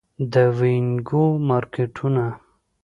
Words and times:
د 0.33 0.35
وینګو 0.57 1.25
مارکیټونه 1.47 2.25